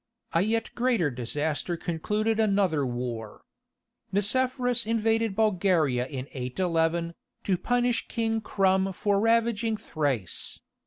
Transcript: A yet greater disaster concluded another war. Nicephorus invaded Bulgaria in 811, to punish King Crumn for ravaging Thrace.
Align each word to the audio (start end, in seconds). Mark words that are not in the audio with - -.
A 0.33 0.41
yet 0.41 0.73
greater 0.73 1.11
disaster 1.11 1.77
concluded 1.77 2.39
another 2.39 2.83
war. 2.83 3.43
Nicephorus 4.11 4.87
invaded 4.87 5.35
Bulgaria 5.35 6.07
in 6.07 6.27
811, 6.31 7.13
to 7.43 7.55
punish 7.55 8.07
King 8.07 8.41
Crumn 8.41 8.93
for 8.95 9.19
ravaging 9.19 9.77
Thrace. 9.77 10.59